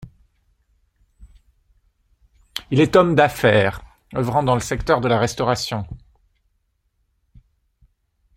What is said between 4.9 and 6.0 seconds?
de la restauration.